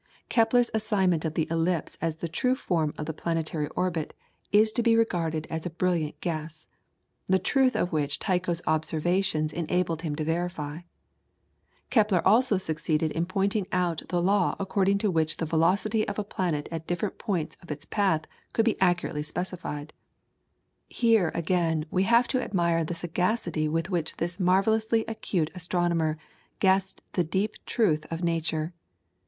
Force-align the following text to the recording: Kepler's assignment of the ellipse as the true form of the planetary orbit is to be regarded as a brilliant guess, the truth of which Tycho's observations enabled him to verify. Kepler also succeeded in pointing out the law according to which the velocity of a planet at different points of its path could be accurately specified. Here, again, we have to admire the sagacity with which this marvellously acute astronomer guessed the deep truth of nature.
Kepler's 0.29 0.71
assignment 0.73 1.25
of 1.25 1.35
the 1.35 1.47
ellipse 1.51 1.95
as 2.01 2.15
the 2.15 2.27
true 2.27 2.55
form 2.55 2.91
of 2.97 3.05
the 3.05 3.13
planetary 3.13 3.67
orbit 3.75 4.15
is 4.51 4.71
to 4.71 4.81
be 4.81 4.95
regarded 4.95 5.45
as 5.51 5.63
a 5.63 5.69
brilliant 5.69 6.19
guess, 6.21 6.65
the 7.29 7.37
truth 7.37 7.75
of 7.75 7.91
which 7.91 8.17
Tycho's 8.17 8.63
observations 8.65 9.53
enabled 9.53 10.01
him 10.01 10.15
to 10.15 10.23
verify. 10.23 10.79
Kepler 11.91 12.27
also 12.27 12.57
succeeded 12.57 13.11
in 13.11 13.27
pointing 13.27 13.67
out 13.71 14.01
the 14.09 14.23
law 14.23 14.55
according 14.59 14.97
to 14.97 15.11
which 15.11 15.37
the 15.37 15.45
velocity 15.45 16.07
of 16.07 16.17
a 16.17 16.23
planet 16.23 16.67
at 16.71 16.87
different 16.87 17.19
points 17.19 17.55
of 17.61 17.69
its 17.69 17.85
path 17.85 18.23
could 18.53 18.65
be 18.65 18.81
accurately 18.81 19.21
specified. 19.21 19.93
Here, 20.89 21.31
again, 21.35 21.85
we 21.91 22.05
have 22.09 22.27
to 22.29 22.41
admire 22.41 22.83
the 22.83 22.95
sagacity 22.95 23.67
with 23.67 23.91
which 23.91 24.17
this 24.17 24.39
marvellously 24.39 25.05
acute 25.07 25.51
astronomer 25.53 26.17
guessed 26.59 27.03
the 27.13 27.23
deep 27.23 27.53
truth 27.67 28.07
of 28.11 28.23
nature. 28.23 28.73